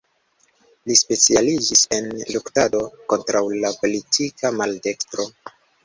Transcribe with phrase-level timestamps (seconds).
[0.91, 5.33] Li specialiĝis en luktado kontraŭ la politika maldekstro.